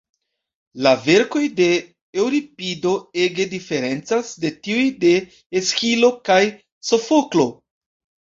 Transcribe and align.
La 0.85 0.91
verkoj 1.01 1.41
de 1.59 1.65
Eŭripido 2.21 2.93
ege 3.25 3.45
diferencas 3.51 4.31
de 4.45 4.51
tiuj 4.69 4.87
de 5.05 5.13
Esĥilo 5.61 6.11
kaj 6.31 6.39
Sofoklo. 6.89 7.47